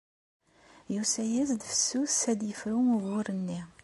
Yusa-as-d 0.93 1.61
fessus 1.71 2.19
ad 2.31 2.41
yefru 2.49 2.77
ugur-nni. 2.93 3.61